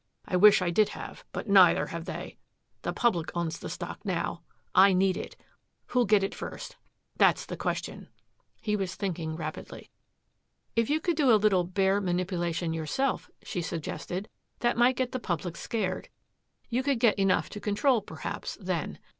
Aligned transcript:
I 0.25 0.35
wish 0.35 0.63
I 0.63 0.71
did 0.71 0.89
have. 0.97 1.23
But 1.31 1.47
neither 1.47 1.85
have 1.85 2.05
they. 2.05 2.39
The 2.81 2.91
public 2.91 3.29
owns 3.37 3.59
the 3.59 3.69
stock 3.69 3.99
now. 4.03 4.41
I 4.73 4.93
need 4.93 5.15
it. 5.15 5.35
Who'll 5.89 6.07
get 6.07 6.23
it 6.23 6.33
first 6.33 6.75
that's 7.17 7.45
the 7.45 7.55
question!" 7.55 8.09
He 8.63 8.75
was 8.75 8.95
thinking 8.95 9.35
rapidly. 9.35 9.91
"If 10.75 10.89
you 10.89 11.01
could 11.01 11.17
do 11.17 11.31
a 11.31 11.37
little 11.37 11.65
bear 11.65 12.01
manipulation 12.01 12.73
yourself," 12.73 13.29
she 13.43 13.61
suggested. 13.61 14.27
"That 14.61 14.75
might 14.75 14.95
get 14.95 15.11
the 15.11 15.19
public 15.19 15.55
scared. 15.55 16.09
You 16.67 16.81
could 16.81 16.99
get 16.99 17.19
enough 17.19 17.51
to 17.51 17.59
control, 17.59 18.01
perhaps, 18.01 18.57
then. 18.59 18.97